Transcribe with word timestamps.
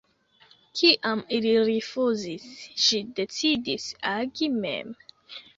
Kiam 0.79 1.19
ili 1.39 1.51
rifuzis, 1.67 2.47
ŝi 2.87 3.03
decidis 3.21 3.87
agi 4.15 4.53
mem. 4.57 4.99